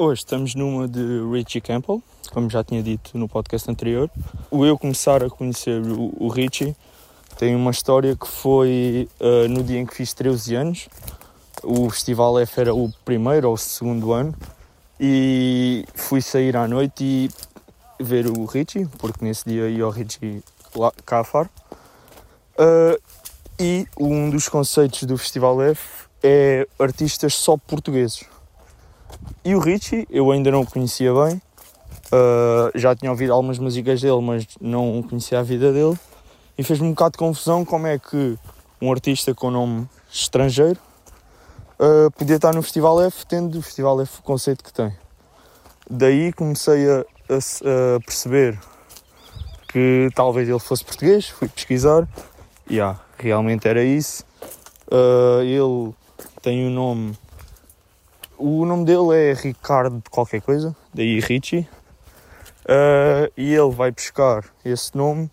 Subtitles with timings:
[0.00, 4.08] Hoje estamos numa de Richie Campbell, como já tinha dito no podcast anterior.
[4.48, 6.76] O eu começar a conhecer o, o Richie
[7.36, 10.88] tem uma história que foi uh, no dia em que fiz 13 anos.
[11.64, 14.32] O Festival F era o primeiro ou o segundo ano
[15.00, 17.28] e fui sair à noite e
[17.98, 20.44] ver o Richie, porque nesse dia ia o Richie
[20.76, 21.50] lá, cá a Faro.
[22.56, 23.02] Uh,
[23.58, 28.37] e um dos conceitos do Festival F é artistas só portugueses.
[29.44, 31.40] E o Richie, eu ainda não o conhecia bem,
[32.12, 35.98] uh, já tinha ouvido algumas músicas dele, mas não conhecia a vida dele.
[36.56, 38.38] E fez-me um bocado de confusão como é que
[38.80, 40.78] um artista com nome estrangeiro
[41.78, 44.92] uh, podia estar no Festival F, tendo o Festival F o conceito que tem.
[45.88, 48.58] Daí comecei a, a, a perceber
[49.68, 52.08] que talvez ele fosse português, fui pesquisar,
[52.68, 54.24] e yeah, realmente era isso.
[54.90, 55.94] Uh, ele
[56.42, 57.18] tem o um nome
[58.38, 61.68] o nome dele é Ricardo qualquer coisa, daí Richie.
[62.64, 65.30] Uh, e ele vai buscar esse nome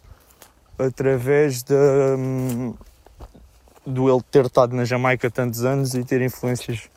[0.79, 2.73] através de, um,
[3.85, 6.89] do ele ter estado na Jamaica tantos anos e ter influências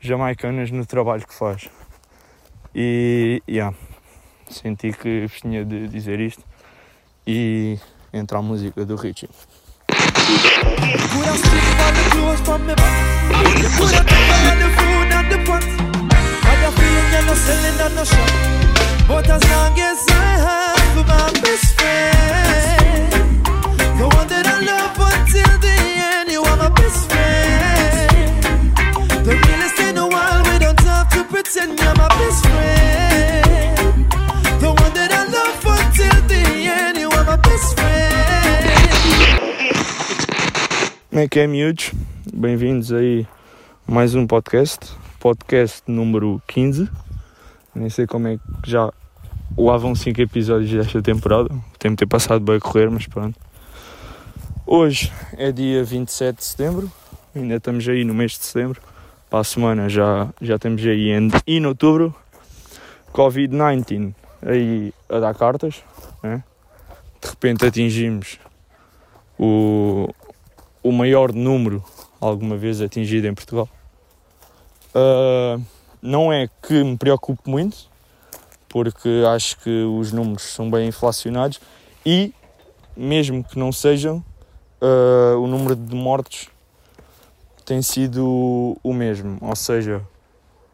[0.00, 1.68] jamaicanas no trabalho que faz.
[2.74, 3.74] E yeah,
[4.50, 6.44] senti que tinha de dizer isto
[7.26, 7.78] e
[8.12, 9.28] entra a música do Richie.
[18.04, 18.04] No.
[19.08, 20.12] But as long as I
[20.46, 23.12] have my best friend,
[23.98, 25.76] the one that I love until the
[26.12, 28.76] end, you are my best friend.
[29.26, 34.10] The realest in a while, we don't have to pretend you're my best friend.
[34.60, 37.88] The one that I love until the end, you are my best friend.
[41.12, 41.92] É é, miúdos?
[42.32, 43.26] Bem-vindos aí
[43.88, 44.86] mais um podcast
[45.18, 46.88] podcast número 15.
[47.78, 48.92] Nem sei como é que já
[49.56, 51.48] lá vão 5 episódios desta temporada.
[51.54, 53.38] O tempo ter passado bem a correr, mas pronto.
[54.66, 56.92] Hoje é dia 27 de setembro,
[57.34, 58.82] ainda estamos aí no mês de setembro.
[59.30, 62.12] Para a semana já, já estamos aí em, em outubro.
[63.14, 64.12] Covid-19
[64.42, 65.82] aí a dar cartas.
[66.22, 66.42] Né?
[67.22, 68.40] De repente atingimos
[69.38, 70.12] o,
[70.82, 71.82] o maior número
[72.20, 73.68] alguma vez atingido em Portugal.
[74.94, 75.62] Uh,
[76.00, 77.76] não é que me preocupe muito,
[78.68, 81.60] porque acho que os números são bem inflacionados
[82.04, 82.34] e,
[82.96, 84.22] mesmo que não sejam,
[84.80, 86.48] uh, o número de mortos
[87.64, 89.38] tem sido o mesmo.
[89.40, 90.02] Ou seja,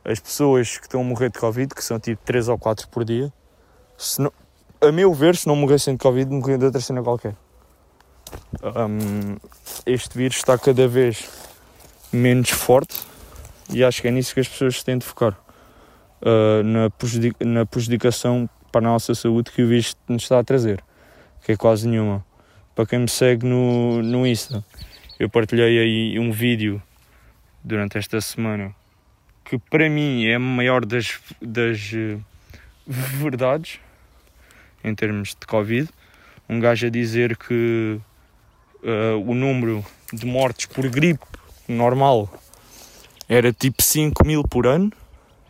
[0.04, 3.04] as pessoas que estão a morrer de Covid, que são tipo 3 ou 4 por
[3.04, 3.32] dia,
[4.18, 4.32] não,
[4.80, 7.34] a meu ver, se não morressem de Covid, morriam de outra cena qualquer.
[8.62, 9.36] Um,
[9.86, 11.28] este vírus está cada vez
[12.12, 13.13] menos forte
[13.70, 15.36] e acho que é nisso que as pessoas têm de focar.
[16.20, 20.44] Uh, na, prejudic na prejudicação para a nossa saúde que o vírus nos está a
[20.44, 20.82] trazer,
[21.44, 22.24] que é quase nenhuma.
[22.74, 24.64] Para quem me segue no, no Insta,
[25.18, 26.82] eu partilhei aí um vídeo
[27.62, 28.74] durante esta semana
[29.44, 32.20] que para mim é a maior das, das uh,
[32.86, 33.78] verdades
[34.82, 35.88] em termos de Covid.
[36.48, 38.00] Um gajo a dizer que
[38.82, 41.24] uh, o número de mortes por gripe
[41.68, 42.28] normal
[43.28, 44.92] era tipo 5 mil por ano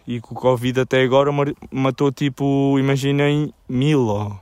[0.06, 1.30] e que o Covid até agora
[1.70, 4.38] matou tipo, imaginem, mil ou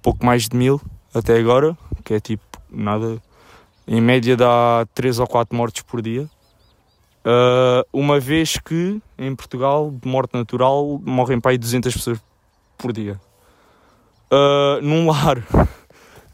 [0.00, 0.80] pouco mais de mil
[1.12, 3.20] até agora, que é tipo nada,
[3.86, 6.28] em média dá 3 ou 4 mortes por dia.
[7.26, 12.20] Uh, uma vez que em Portugal, de morte natural, morrem para aí 200 pessoas
[12.76, 13.18] por dia.
[14.30, 15.42] Uh, num lar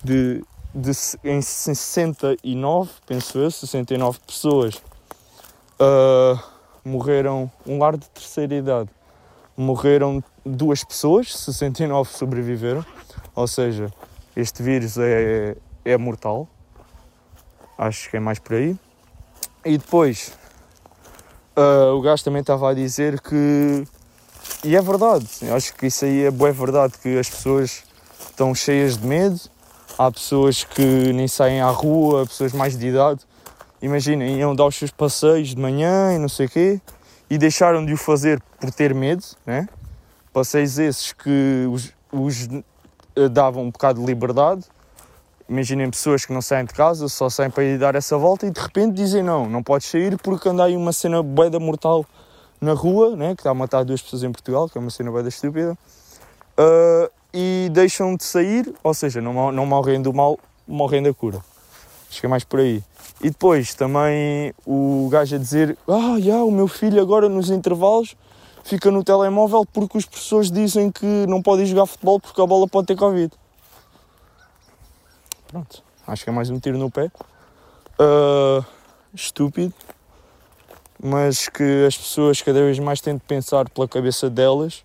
[0.02, 0.42] de,
[0.74, 0.90] de,
[1.22, 4.82] em 69, penso eu, 69 pessoas
[5.80, 6.38] uh,
[6.84, 8.90] morreram um lar de terceira idade.
[9.56, 12.84] Morreram duas pessoas, 69 sobreviveram.
[13.34, 13.90] Ou seja,
[14.36, 16.48] este vírus é, é mortal.
[17.76, 18.76] Acho que é mais por aí.
[19.64, 20.32] E depois,
[21.56, 23.84] uh, o gajo também estava a dizer que.
[24.62, 27.82] E é verdade, acho que isso aí é boa verdade, que as pessoas
[28.28, 29.40] estão cheias de medo.
[29.98, 33.20] Há pessoas que nem saem à rua, pessoas mais de idade,
[33.82, 36.80] imaginem, iam dar os seus passeios de manhã e não sei o quê,
[37.28, 39.68] e deixaram de o fazer por ter medo, né?
[40.32, 42.48] Passeios esses que os, os
[43.16, 44.64] eh, davam um bocado de liberdade.
[45.48, 48.50] Imaginem pessoas que não saem de casa, só saem para ir dar essa volta e
[48.50, 52.06] de repente dizem não, não podes sair porque anda aí uma cena boeda mortal
[52.60, 53.34] na rua, né?
[53.34, 57.10] que está a matar duas pessoas em Portugal, que é uma cena boeda estúpida, uh,
[57.32, 60.38] e deixam de sair, ou seja, não, não morrem do mal,
[60.68, 61.40] morrem da cura.
[62.08, 62.82] Acho que é mais por aí.
[63.22, 68.16] E depois também o gajo a dizer: Ah, yeah, o meu filho agora nos intervalos
[68.64, 72.66] fica no telemóvel porque os professores dizem que não podem jogar futebol porque a bola
[72.66, 73.32] pode ter Covid.
[75.48, 77.10] Pronto, acho que é mais um tiro no pé.
[77.98, 78.64] Uh,
[79.12, 79.74] estúpido,
[81.02, 84.84] mas que as pessoas cada vez mais têm de pensar pela cabeça delas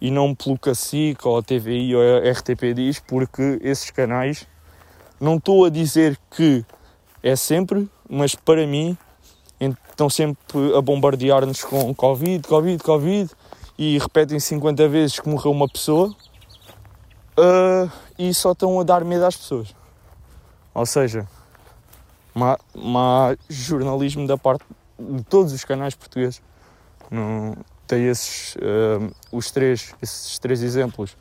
[0.00, 4.46] e não pelo CACIC ou a TVI ou a RTP diz, porque esses canais,
[5.20, 6.64] não estou a dizer que
[7.22, 8.96] é sempre, mas para mim
[9.60, 10.44] estão sempre
[10.76, 13.30] a bombardear-nos com Covid, Covid, Covid
[13.78, 16.14] e repetem 50 vezes que morreu uma pessoa
[17.38, 19.74] uh, e só estão a dar medo às pessoas.
[20.74, 21.28] Ou seja,
[22.34, 24.64] má, má jornalismo da parte
[24.98, 26.42] de todos os canais portugueses.
[27.10, 31.16] Não, tem esses, uh, os três, esses três exemplos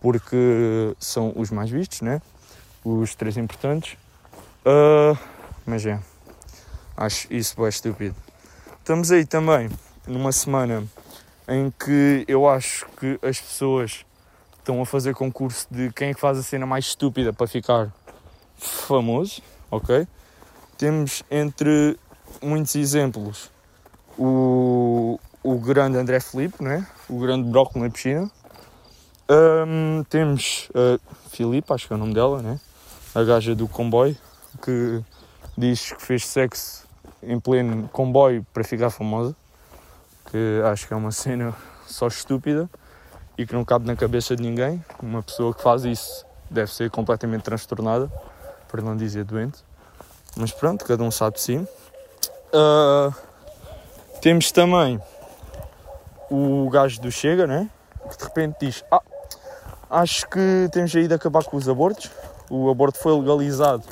[0.00, 2.20] porque são os mais vistos, né?
[2.84, 3.96] os três importantes.
[4.64, 5.18] Uh,
[5.64, 5.98] mas é,
[6.96, 8.14] acho isso bem estúpido.
[8.78, 9.70] Estamos aí também
[10.06, 10.84] numa semana
[11.48, 14.04] em que eu acho que as pessoas
[14.58, 17.92] estão a fazer concurso de quem é que faz a cena mais estúpida para ficar
[18.56, 20.06] famoso, ok?
[20.76, 21.98] Temos entre
[22.42, 23.50] muitos exemplos
[24.18, 26.86] o, o grande André Felipe, né?
[27.08, 28.30] o grande brócolis na piscina.
[29.28, 30.98] Um, temos a
[31.30, 32.60] Filipe, acho que é o nome dela, né?
[33.14, 34.16] a gaja do comboio,
[34.62, 35.02] que
[35.56, 36.86] diz que fez sexo
[37.22, 39.34] em pleno comboio para ficar famosa,
[40.30, 41.54] que acho que é uma cena
[41.86, 42.68] só estúpida
[43.36, 44.84] e que não cabe na cabeça de ninguém.
[45.02, 48.10] Uma pessoa que faz isso deve ser completamente transtornada
[48.68, 49.58] para não dizer doente.
[50.36, 51.56] Mas pronto, cada um sabe de si.
[52.52, 53.14] Uh,
[54.20, 55.00] temos também
[56.30, 57.68] o gajo do Chega, né?
[58.10, 59.02] Que de repente diz: Ah,
[59.88, 62.10] acho que temos aí de acabar com os abortos.
[62.48, 63.84] O aborto foi legalizado,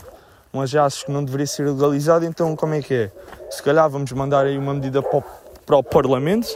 [0.59, 3.11] mas já acho que não deveria ser legalizado, então como é que é?
[3.51, 5.25] Se calhar vamos mandar aí uma medida para o,
[5.65, 6.49] para o Parlamento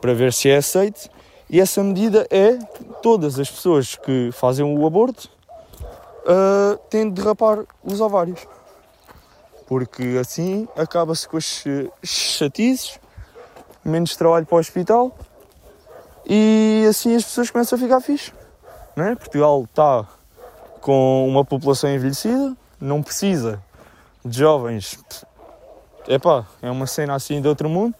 [0.00, 1.08] para ver se é aceito.
[1.50, 2.58] E essa medida é
[3.02, 5.30] todas as pessoas que fazem o aborto
[6.24, 8.46] uh, têm de rapar os ovários.
[9.66, 11.64] Porque assim acaba-se com as
[12.02, 12.98] chatices,
[13.84, 15.16] menos trabalho para o hospital
[16.26, 18.32] e assim as pessoas começam a ficar fixe.
[18.96, 19.14] É?
[19.14, 20.06] Portugal está
[20.80, 23.62] com uma população envelhecida, não precisa
[24.24, 24.98] de jovens.
[26.06, 27.94] Epá, é uma cena assim de outro mundo.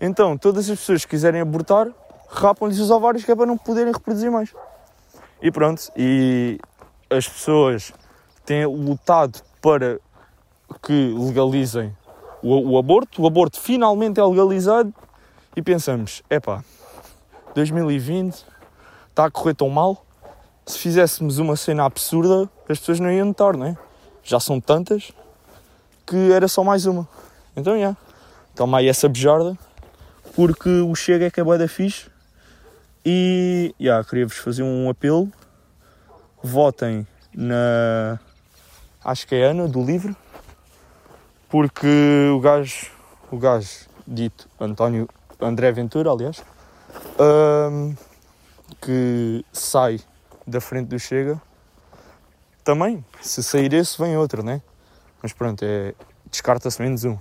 [0.00, 1.88] Então, todas as pessoas que quiserem abortar,
[2.28, 4.52] rapam-lhes os ovários que é para não poderem reproduzir mais.
[5.40, 6.58] E pronto, e
[7.10, 7.92] as pessoas
[8.44, 10.00] têm lutado para
[10.82, 11.96] que legalizem
[12.42, 13.22] o, o, aborto.
[13.22, 14.92] O aborto finalmente é legalizado
[15.54, 16.64] e pensamos: epá,
[17.54, 18.44] 2020
[19.10, 20.04] está a correr tão mal.
[20.64, 23.76] Se fizéssemos uma cena absurda, as pessoas não iam notar, não é?
[24.22, 25.12] Já são tantas
[26.06, 27.08] que era só mais uma.
[27.56, 27.78] Então, já.
[27.78, 27.96] Yeah,
[28.54, 29.56] toma aí essa bejarda,
[30.34, 32.10] porque o Chega é que é da fixe.
[33.04, 35.30] E, já, yeah, queria-vos fazer um apelo.
[36.42, 38.18] Votem na.
[39.04, 40.14] Acho que é Ana, do livro.
[41.48, 42.90] Porque o gajo,
[43.30, 45.08] o gajo dito António
[45.40, 46.42] André Ventura, aliás,
[47.18, 47.94] um,
[48.80, 50.00] que sai
[50.46, 51.40] da frente do Chega,
[52.64, 54.62] também, se sair esse, vem outro, né?
[55.22, 55.94] Mas pronto, é,
[56.30, 57.16] descarta-se menos um,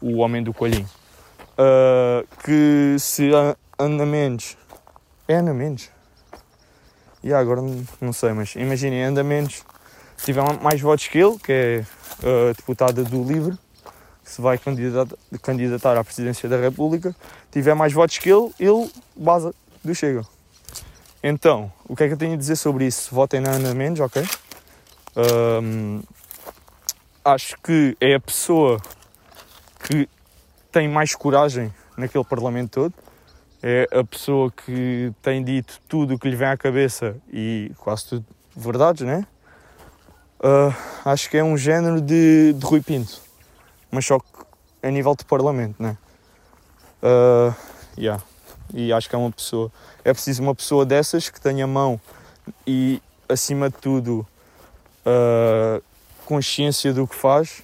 [0.00, 0.88] o Homem do Coelhinho.
[1.58, 3.30] Uh, que se
[3.78, 4.56] anda menos,
[5.28, 5.90] é anda menos.
[7.22, 7.60] E yeah, agora
[8.00, 9.62] não sei, mas imaginem, anda menos,
[10.24, 11.84] tiver mais votos que ele, que é
[12.22, 13.58] a deputada do Livre,
[14.24, 17.14] que se vai candidatar, candidatar à presidência da República,
[17.50, 19.52] tiver mais votos que ele, ele base
[19.84, 20.24] do Chega.
[21.22, 23.14] Então, o que é que eu tenho a dizer sobre isso?
[23.14, 24.26] Votem na Ana Mendes, ok?
[27.24, 28.80] Acho que é a pessoa
[29.84, 30.08] que
[30.72, 32.94] tem mais coragem naquele Parlamento todo.
[33.62, 38.06] É a pessoa que tem dito tudo o que lhe vem à cabeça e quase
[38.06, 38.24] tudo
[38.56, 39.26] verdades, né?
[40.38, 40.74] Uh,
[41.04, 43.20] acho que é um género de, de Rui Pinto,
[43.90, 44.26] mas só que
[44.82, 45.98] a nível de Parlamento, né?
[47.02, 47.54] Uh,
[47.98, 48.22] yeah.
[48.72, 49.70] E acho que é uma pessoa.
[50.02, 52.00] É preciso uma pessoa dessas que tenha mão
[52.66, 54.26] e, acima de tudo,
[55.10, 55.82] uh,
[56.24, 57.62] consciência do que faz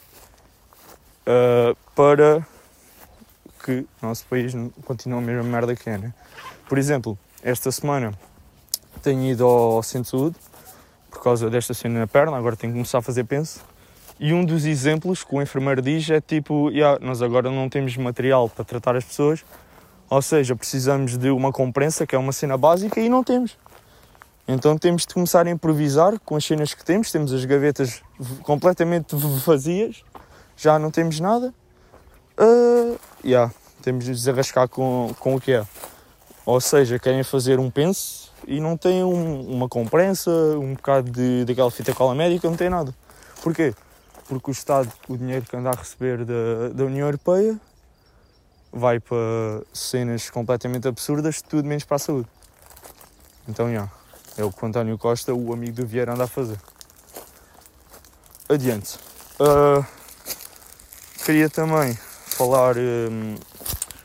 [1.26, 2.47] uh, para
[3.65, 4.53] que o nosso país
[4.85, 5.99] continue a mesma merda que é.
[5.99, 6.15] Né?
[6.69, 8.12] Por exemplo, esta semana
[9.03, 10.37] tenho ido ao centro de saúde
[11.11, 13.61] por causa desta cena na perna, agora tenho que começar a fazer penso.
[14.19, 17.97] E um dos exemplos que o enfermeiro diz é tipo: yeah, nós agora não temos
[17.97, 19.45] material para tratar as pessoas,
[20.09, 23.59] ou seja, precisamos de uma comprensa, que é uma cena básica, e não temos.
[24.49, 27.11] Então temos de começar a improvisar com as cenas que temos.
[27.11, 28.03] Temos as gavetas
[28.43, 30.05] completamente vazias,
[30.57, 31.53] já não temos nada.
[32.38, 35.67] Uh, yeah, temos de desarrascar com, com o que é.
[36.45, 41.45] Ou seja, querem fazer um penso e não têm um, uma comprensa, um bocado de,
[41.45, 42.95] daquela fita cola médica, não tem nada.
[43.43, 43.75] Porquê?
[44.29, 47.59] Porque o Estado, o dinheiro que anda a receber da, da União Europeia,
[48.73, 49.17] vai para
[49.73, 52.29] cenas completamente absurdas, tudo menos para a saúde.
[53.49, 53.93] Então, já, yeah,
[54.37, 56.59] é o que o António Costa, o amigo do Vieira, anda a fazer.
[58.49, 58.99] Adiante.
[59.40, 59.85] Uh,
[61.25, 61.95] queria também
[62.26, 63.35] falar um,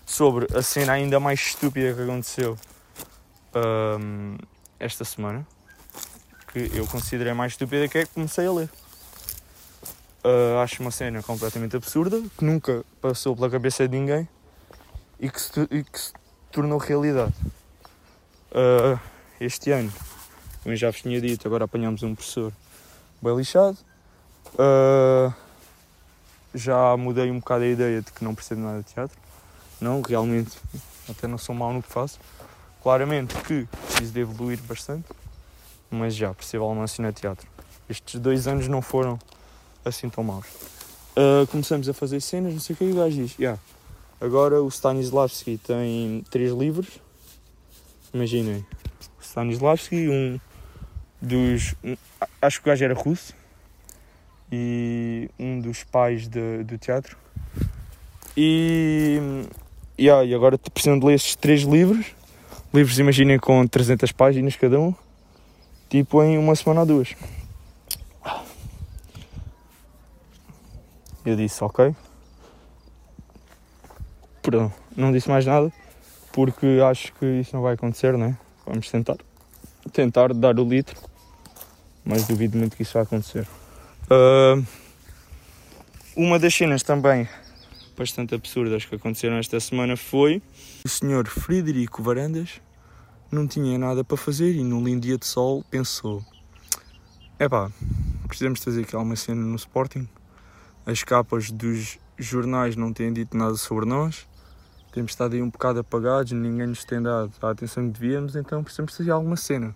[0.05, 2.57] sobre a cena ainda mais estúpida que aconteceu
[3.53, 4.37] um,
[4.79, 5.45] esta semana,
[6.51, 8.69] que eu considerei mais estúpida, que é que comecei a ler.
[10.23, 14.27] Uh, acho uma cena completamente absurda, que nunca passou pela cabeça de ninguém
[15.19, 16.13] e que se, e que se
[16.51, 17.33] tornou realidade.
[18.51, 18.99] Uh,
[19.39, 19.91] este ano,
[20.61, 22.53] como eu já vos tinha dito, agora apanhamos um professor
[23.21, 23.77] bem lixado.
[24.53, 25.33] Uh,
[26.53, 29.17] já mudei um bocado a ideia de que não percebo nada de teatro.
[29.79, 30.57] Não, realmente,
[31.09, 32.19] até não sou mau no que faço.
[32.83, 35.05] Claramente que preciso de evoluir bastante,
[35.89, 37.47] mas já percebo alguma cena de teatro.
[37.89, 39.19] Estes dois anos não foram
[39.83, 40.45] assim tão maus.
[41.11, 43.59] Uh, começamos a fazer cenas, não sei o que, o gajo diz: yeah,
[44.19, 46.99] agora o Stanislavski tem três livros.
[48.13, 48.65] Imaginem,
[49.19, 50.39] Stanislavski, um
[51.21, 51.75] dos.
[52.41, 53.33] Acho que o gajo era russo
[54.51, 57.15] e um dos pais de, do teatro.
[58.35, 59.19] E,
[59.99, 62.07] yeah, e agora precisam de ler estes três livros.
[62.73, 64.93] Livros, imaginem, com 300 páginas cada um,
[65.89, 67.15] tipo em uma semana ou duas.
[71.25, 71.93] Eu disse, ok.
[74.41, 75.71] Perdão, não disse mais nada,
[76.31, 78.35] porque acho que isso não vai acontecer, né?
[78.65, 79.17] Vamos tentar.
[79.91, 80.97] Tentar dar o litro,
[82.03, 83.47] mas duvido muito que isso vai acontecer.
[84.05, 84.65] Uh,
[86.15, 87.27] uma das cenas também
[87.97, 90.41] bastante absurdas que aconteceram esta semana foi
[90.83, 92.59] o senhor Frederico Varandas
[93.31, 96.23] não tinha nada para fazer e num lindo dia de sol pensou
[97.39, 97.69] epá,
[98.27, 100.07] precisamos fazer aqui alguma cena no Sporting
[100.85, 104.25] as capas dos jornais não têm dito nada sobre nós
[104.91, 108.61] temos estado aí um bocado apagados, ninguém nos tem dado a atenção que devíamos, então
[108.61, 109.73] precisamos fazer alguma cena.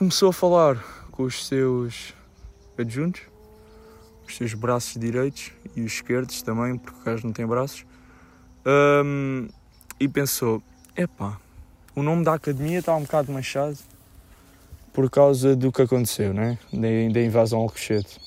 [0.00, 2.14] Começou a falar com os seus
[2.78, 3.20] adjuntos,
[4.26, 7.84] os seus braços direitos e os esquerdos também, porque o gajo não tem braços,
[9.04, 9.46] um,
[10.00, 10.62] e pensou:
[10.96, 11.38] epá,
[11.94, 13.76] o nome da academia está um bocado manchado
[14.90, 16.58] por causa do que aconteceu, né?
[16.72, 18.18] da, da invasão ao Cochete.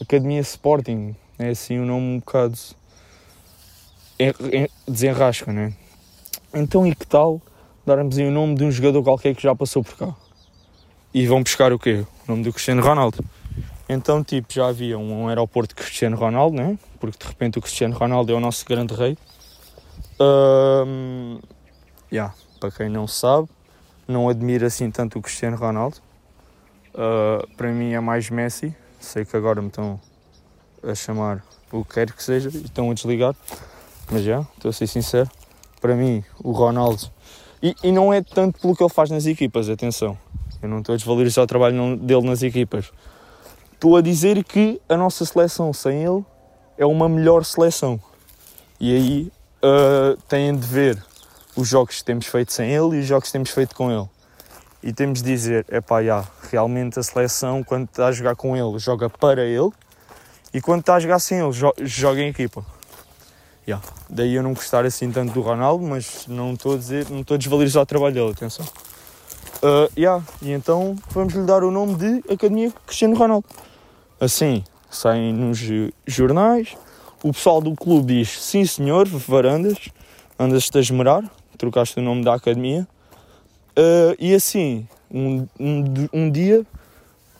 [0.00, 2.56] Academia Sporting é assim um nome um bocado
[4.86, 5.74] desenrasca, né?
[6.54, 7.42] Então, e que tal
[7.84, 10.23] darmos aí o nome de um jogador qualquer que já passou por cá?
[11.14, 12.04] E vão buscar o quê?
[12.26, 13.24] O nome do Cristiano Ronaldo.
[13.88, 16.76] Então, tipo, já havia um aeroporto de Cristiano Ronaldo, né?
[16.98, 19.16] Porque de repente o Cristiano Ronaldo é o nosso grande rei.
[20.20, 21.38] Um,
[22.10, 23.48] yeah, para quem não sabe,
[24.08, 25.98] não admiro assim tanto o Cristiano Ronaldo.
[26.92, 28.74] Uh, para mim é mais Messi.
[28.98, 30.00] Sei que agora me estão
[30.82, 33.36] a chamar o que quer que seja e estão a desligar.
[34.10, 35.30] Mas já, estou a ser sincero.
[35.80, 37.08] Para mim, o Ronaldo.
[37.62, 40.18] E, e não é tanto pelo que ele faz nas equipas, atenção.
[40.64, 42.90] Eu não estou a desvalorizar o trabalho dele nas equipas
[43.84, 46.24] estou a dizer que a nossa seleção sem ele
[46.78, 48.00] é uma melhor seleção.
[48.80, 51.04] E aí uh, têm de ver
[51.54, 54.08] os jogos que temos feito sem ele e os jogos que temos feito com ele.
[54.82, 58.56] E temos de dizer, é pá, yeah, realmente a seleção, quando está a jogar com
[58.56, 59.70] ele, joga para ele,
[60.54, 62.64] e quando está a jogar sem ele, jo joga em equipa.
[63.68, 63.84] Yeah.
[64.08, 67.34] Daí eu não gostar assim tanto do Ronaldo, mas não estou a dizer, não estou
[67.34, 68.66] a desvalorizar o trabalho dele, atenção.
[69.64, 70.22] Uh, yeah.
[70.42, 73.46] E então vamos lhe dar o nome de Academia Cristiano Ronaldo.
[74.20, 75.58] Assim, saem nos
[76.06, 76.76] jornais.
[77.22, 79.88] O pessoal do clube diz: Sim, senhor, Varandas,
[80.38, 81.24] andas-te a esmerar,
[81.56, 82.86] trocaste o nome da academia.
[83.70, 86.66] Uh, e assim, um, um, um, dia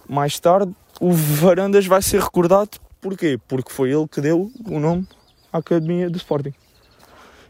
[0.09, 2.79] mais tarde, o Varandas vai ser recordado.
[3.03, 3.39] Porquê?
[3.47, 5.07] Porque foi ele que deu o nome
[5.53, 6.55] à academia do Sporting.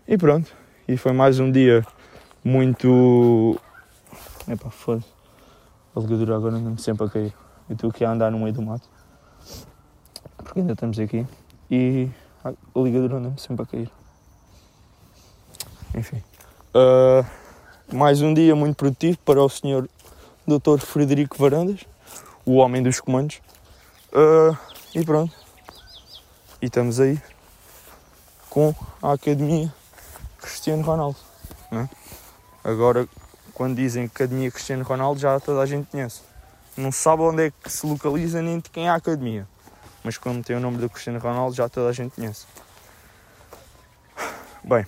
[0.09, 0.51] E pronto.
[0.89, 1.87] E foi mais um dia
[2.43, 3.57] muito.
[4.49, 5.05] Epá, foda
[5.97, 7.35] A ligadura agora anda-me sempre a cair.
[7.69, 8.89] Eu estou aqui a andar no meio do mato
[10.45, 11.27] porque ainda estamos aqui
[11.69, 12.09] e
[12.45, 13.91] a ligadura anda sempre a cair.
[15.95, 16.23] Enfim.
[16.75, 17.27] Uh,
[17.93, 19.89] mais um dia muito produtivo para o senhor
[20.47, 20.79] Dr.
[20.79, 21.81] Frederico Varandas,
[22.45, 23.41] o homem dos comandos.
[24.13, 24.57] Uh,
[24.95, 25.35] e pronto.
[26.63, 27.21] E estamos aí
[28.49, 29.73] com a Academia
[30.39, 31.19] Cristiano Ronaldo.
[31.73, 31.89] Né?
[32.63, 33.09] Agora,
[33.55, 36.21] quando dizem Academia Cristiano Ronaldo, já toda a gente conhece.
[36.77, 39.47] Não sabe onde é que se localiza nem de quem é a Academia
[40.05, 42.47] mas como tem o nome do Cristiano Ronaldo já toda a gente conhece.
[44.63, 44.87] Bem,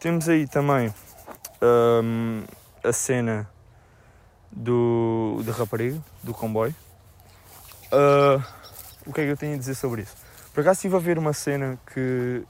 [0.00, 0.92] temos aí também
[1.62, 2.42] um,
[2.82, 3.48] a cena
[4.50, 6.74] do, da rapariga, do comboio.
[7.92, 8.42] Uh,
[9.06, 10.16] o que é que eu tenho a dizer sobre isso?
[10.54, 12.42] Por acaso estive a ver uma cena que,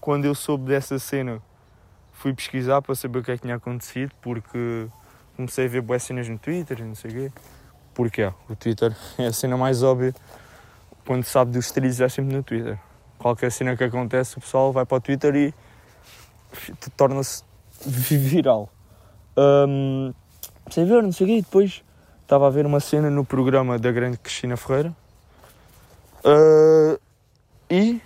[0.00, 1.42] quando eu soube dessa cena,
[2.20, 4.86] fui pesquisar para saber o que é que tinha acontecido, porque
[5.34, 7.32] comecei a ver boas cenas no Twitter e não sei o quê.
[7.94, 10.14] Porque é, o Twitter é a cena mais óbvia.
[11.06, 12.78] Quando sabe dos trilhos é sempre no Twitter.
[13.18, 15.54] Qualquer cena que acontece, o pessoal vai para o Twitter e
[16.94, 17.42] torna-se
[17.86, 18.70] viral.
[19.34, 20.12] Um,
[20.70, 21.36] sem ver, não sei o quê.
[21.38, 21.82] E depois
[22.20, 24.94] estava a ver uma cena no programa da grande Cristina Ferreira.
[26.22, 27.00] Uh,
[27.70, 27.98] e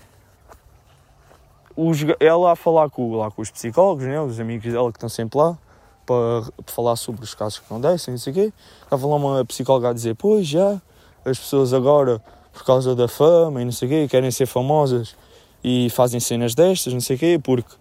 [2.20, 5.38] ela a falar com, lá com os psicólogos, né, os amigos dela que estão sempre
[5.38, 5.58] lá,
[6.06, 8.52] para, para falar sobre os casos que descem, não sei o quê.
[8.82, 10.80] Estava lá uma psicóloga a dizer: Pois já,
[11.24, 15.16] as pessoas agora, por causa da fama e não sei o quê, querem ser famosas
[15.62, 17.74] e fazem cenas destas, não sei o quê, porque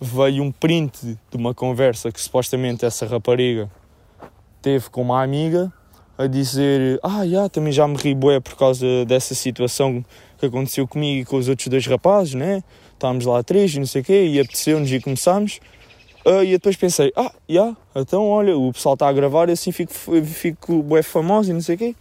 [0.00, 3.70] veio um print de uma conversa que supostamente essa rapariga
[4.60, 5.72] teve com uma amiga
[6.16, 10.04] a dizer ah, já, também já me ri bué por causa dessa situação
[10.38, 12.62] que aconteceu comigo e com os outros dois rapazes, né?
[12.94, 15.60] Estávamos lá três não sei o quê, e apeteceu-nos e começámos.
[16.24, 19.52] Uh, e depois pensei, ah, já, yeah, então olha, o pessoal está a gravar e
[19.52, 19.92] assim fico,
[20.24, 21.94] fico bué famoso e não sei o quê.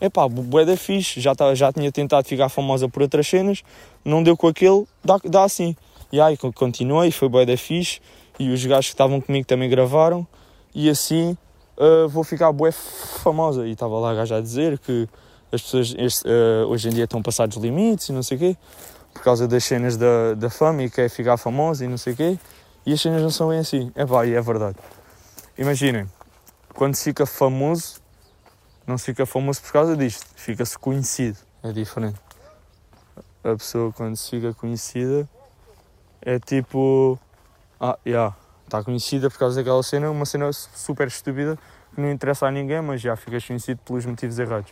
[0.00, 3.62] É pá, bué da fixe, já, tá, já tinha tentado ficar famosa por outras cenas,
[4.04, 5.76] não deu com aquele, dá, dá assim.
[6.10, 8.00] E aí continuei, foi bué da fixe,
[8.38, 10.26] e os gajos que estavam comigo também gravaram,
[10.74, 11.36] e assim
[11.76, 13.66] uh, vou ficar bué famosa.
[13.66, 15.08] E estava lá a gaja a dizer que
[15.52, 18.56] as pessoas este, uh, hoje em dia estão passados limites e não sei o quê,
[19.16, 22.16] por causa das cenas da, da fama e quer ficar famosa e não sei o
[22.16, 22.38] quê,
[22.84, 23.90] e as cenas não são bem assim.
[23.94, 24.76] É pá, e é verdade.
[25.58, 26.08] Imaginem,
[26.74, 28.00] quando se fica famoso,
[28.86, 31.38] não se fica famoso por causa disto, fica-se conhecido.
[31.62, 32.20] É diferente.
[33.42, 35.28] A pessoa, quando se fica conhecida,
[36.20, 37.18] é tipo.
[37.80, 38.10] Ah, já.
[38.10, 41.56] Yeah está conhecida por causa daquela cena, uma cena super estúpida
[41.94, 44.70] que não interessa a ninguém, mas já ficas conhecido pelos motivos errados.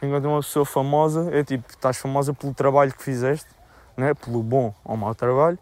[0.00, 3.46] Enquanto uma pessoa famosa é tipo, estás famosa pelo trabalho que fizeste,
[3.96, 4.14] né?
[4.14, 5.58] pelo bom ou mau trabalho,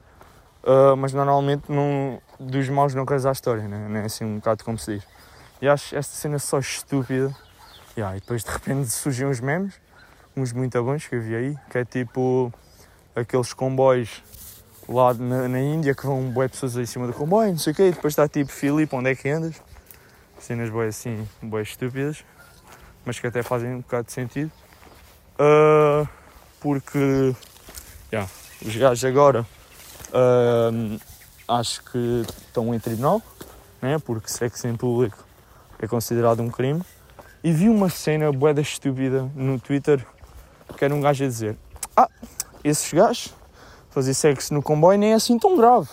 [0.64, 3.86] uh, mas normalmente não, dos maus não queres a história, né?
[3.88, 5.06] não é assim um bocado como se diz.
[5.60, 7.34] E acho esta cena só estúpida.
[7.96, 9.74] Yeah, e depois de repente surgem uns memes,
[10.36, 12.52] uns muito bons que eu vi aí, que é tipo
[13.14, 14.22] aqueles comboios
[14.88, 17.76] lá na, na Índia que vão boas pessoas em cima do comboio, não sei o
[17.76, 19.60] quê, e depois está tipo Filipe, onde é que andas?
[20.38, 22.24] Cenas boas assim, boas estúpidas,
[23.04, 24.50] mas que até fazem um bocado de sentido.
[25.38, 26.08] Uh,
[26.60, 27.34] porque
[28.12, 28.30] yeah,
[28.64, 29.46] os gajos agora
[30.10, 31.00] uh,
[31.48, 33.22] acho que estão em tribunal,
[33.80, 33.98] né?
[33.98, 35.24] porque sexo em público
[35.78, 36.82] é considerado um crime.
[37.42, 40.06] E vi uma cena boeda estúpida no Twitter
[40.76, 41.56] que era um gajo a dizer:
[41.96, 42.08] Ah,
[42.62, 43.34] esses gajos
[43.90, 45.88] fazer sexo no comboio nem é assim tão grave.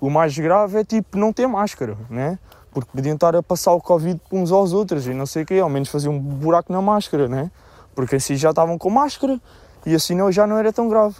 [0.00, 2.38] O mais grave é tipo não ter máscara, né?
[2.72, 5.58] Porque podiam estar a passar o Covid uns aos outros e não sei o quê,
[5.58, 7.50] ao menos fazer um buraco na máscara, né?
[7.94, 9.40] Porque assim já estavam com máscara
[9.86, 11.16] e assim não, já não era tão grave.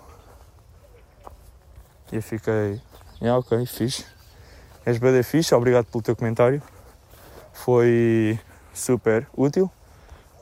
[2.12, 2.80] E eu fiquei,
[3.20, 4.04] yeah, ok, fixe.
[4.86, 6.62] És bem fixe, obrigado pelo teu comentário.
[7.52, 8.38] Foi
[8.72, 9.70] super útil.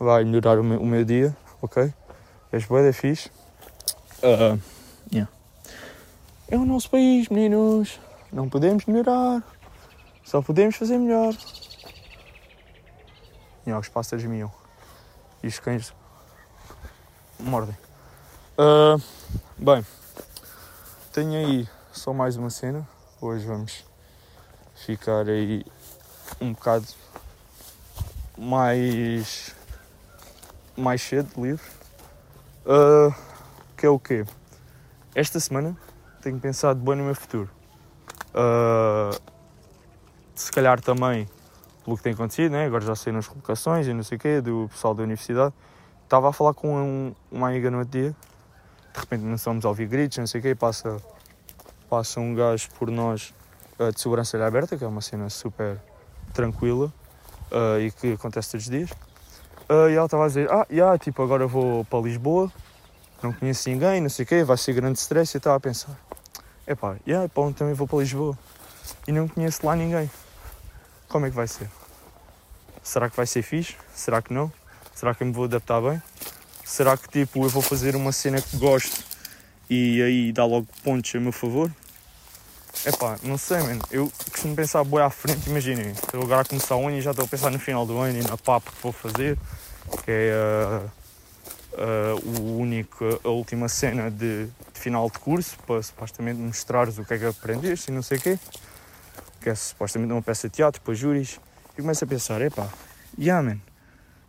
[0.00, 1.92] Vai melhorar o meu, o meu dia, ok?
[2.50, 3.30] És bem fixe.
[4.18, 4.60] Uh,
[5.12, 5.30] yeah.
[6.48, 8.00] É o nosso país, meninos.
[8.32, 9.42] Não podemos melhorar.
[10.24, 11.34] Só podemos fazer melhor.
[13.66, 14.52] E ó, os pássaros miam.
[15.42, 15.94] E os cães
[17.38, 17.76] mordem.
[18.58, 19.00] Uh,
[19.56, 19.84] bem,
[21.12, 22.88] tenho aí só mais uma cena.
[23.20, 23.84] Hoje vamos
[24.74, 25.62] ficar aí
[26.40, 26.86] um bocado
[28.38, 29.54] mais
[30.74, 31.66] mais cedo livre.
[32.64, 33.14] Uh,
[33.76, 34.24] que é o quê?
[35.14, 35.76] Esta semana
[36.22, 37.50] tenho pensado bem no meu futuro.
[38.34, 39.20] Uh,
[40.34, 41.28] se calhar também
[41.84, 42.64] pelo que tem acontecido, né?
[42.64, 45.52] agora já sei nas colocações e não sei o quê, do pessoal da universidade.
[46.04, 48.16] Estava a falar com um, uma amiga no outro dia,
[48.92, 51.00] de repente não estamos a ouvir gritos, não sei o quê, passa,
[51.88, 53.32] passa um gajo por nós
[53.78, 55.78] uh, de sobrancelha aberta, que é uma cena super
[56.32, 56.92] tranquila
[57.50, 58.90] uh, e que acontece todos os dias.
[59.70, 62.52] Uh, e ela estava a dizer, ah, yeah, tipo, agora vou para Lisboa,
[63.22, 65.36] não conheço ninguém, não sei o quê, vai ser grande stress.
[65.36, 65.96] E estava a pensar,
[66.66, 68.36] epá, yeah, pá, também vou para Lisboa
[69.06, 70.10] e não conheço lá ninguém.
[71.08, 71.68] Como é que vai ser?
[72.82, 73.76] Será que vai ser fixe?
[73.94, 74.52] Será que não?
[74.94, 76.02] Será que eu me vou adaptar bem?
[76.72, 79.04] Será que tipo eu vou fazer uma cena que gosto
[79.68, 81.70] e aí dá logo pontos a meu favor?
[82.86, 83.82] Epá, não sei, mano.
[83.90, 85.90] Eu costumo pensar boa à frente, imaginem.
[85.90, 88.18] Estou agora a começar o ano e já estou a pensar no final do ano
[88.18, 89.36] e na papo que vou fazer,
[90.02, 90.34] que é
[91.76, 96.96] uh, uh, o único, a última cena de, de, final de curso para supostamente mostrares
[96.96, 98.38] o que é que aprendeste e não sei o quê.
[99.42, 101.38] que é supostamente uma peça de teatro para júris,
[101.76, 102.66] e começo a pensar, epá,
[103.18, 103.60] yeah man,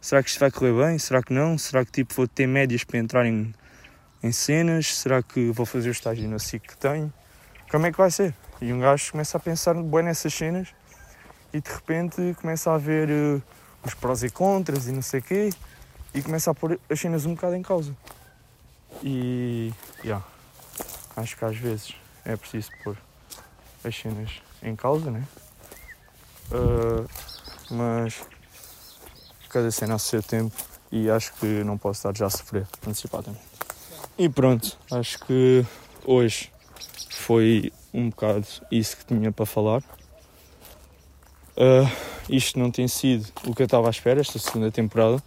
[0.04, 1.00] será que isto vai correr bem?
[1.00, 1.58] Será que não?
[1.58, 3.56] Será que tipo vou ter médias para entrar em,
[4.22, 4.98] em cenas?
[4.98, 7.12] Será que vou fazer o estágio na SIC que tenho?
[7.72, 8.36] Como é que vai ser?
[8.62, 10.68] E um gajo começa a pensar bem nessas cenas
[11.54, 13.42] e de repente começa a ver uh,
[13.86, 15.50] os prós e contras e não sei o quê
[16.13, 17.96] e começa a pôr as cenas um bocado em causa.
[19.02, 20.24] E yeah,
[21.16, 22.98] acho que às vezes é preciso pôr
[23.86, 25.24] as cenas em causa, né?
[26.52, 27.08] Uh,
[27.72, 28.22] mas
[29.54, 30.56] cada cena a seu tempo
[30.92, 33.42] e acho que não posso estar já a sofrer antecipadamente.
[34.18, 35.66] E pronto, acho que
[36.06, 36.52] hoje
[37.10, 39.84] foi um bocado isso que tinha para falar.
[41.56, 41.88] Uh,
[42.28, 45.22] isto não tem sido o que eu estava à espera esta segunda temporada.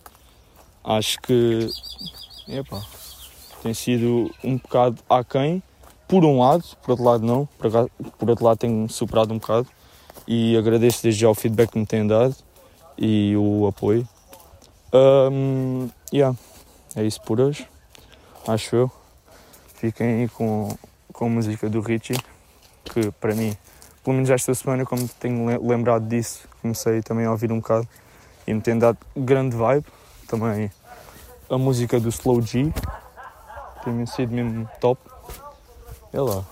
[0.84, 1.68] Acho que
[2.48, 2.84] epa,
[3.62, 5.62] tem sido um bocado aquém,
[6.06, 7.70] por um lado, por outro lado não, por,
[8.18, 9.68] por outro lado tenho superado um bocado
[10.26, 12.34] e agradeço desde já o feedback que me têm dado
[12.96, 14.08] e o apoio.
[14.92, 16.36] Um, yeah,
[16.94, 17.68] é isso por hoje,
[18.46, 18.90] acho eu.
[19.74, 20.74] Fiquem aí com,
[21.12, 22.16] com a música do Richie,
[22.84, 23.56] que para mim,
[24.04, 27.86] pelo menos esta semana, como tenho lembrado disso, comecei também a ouvir um bocado
[28.46, 29.86] e me tem dado grande vibe.
[30.28, 30.70] Também
[31.48, 32.72] a música do Slow G,
[33.84, 35.00] tem sido mesmo top.
[36.12, 36.44] É lá,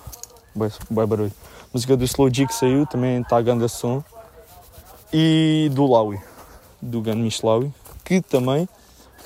[0.54, 1.32] bem barulho.
[1.62, 4.04] A música do Slow G que saiu também está a grande som.
[5.12, 6.20] E do Laui,
[6.82, 7.72] do Gun Laui,
[8.04, 8.68] que também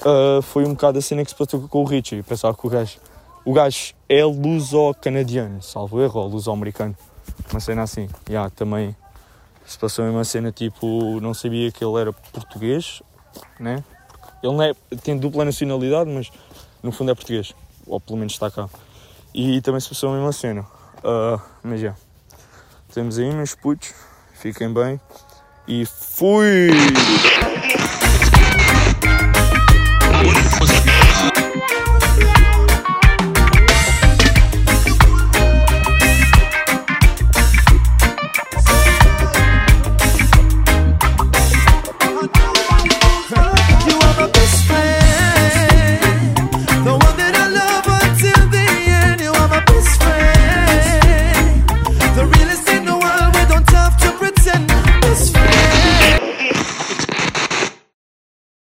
[0.02, 2.22] uh, foi um bocado a cena que se passou com o Richie.
[2.22, 2.98] Pensava que o gajo,
[3.44, 6.96] o gajo é luso-canadiano, salvo erro, ou luso-americano.
[7.50, 8.08] Uma cena assim.
[8.28, 8.96] Yeah, também
[9.66, 13.02] se passou uma cena tipo, não sabia que ele era português,
[13.60, 13.84] né?
[14.42, 16.30] Ele não é, tem dupla nacionalidade, mas
[16.82, 17.54] no fundo é português,
[17.86, 18.68] ou pelo menos está cá.
[19.34, 20.62] E também se passou a mesma cena.
[20.98, 21.94] Uh, mas já.
[22.94, 23.92] Temos aí, meus putos,
[24.32, 24.98] fiquem bem
[25.66, 26.70] e fui!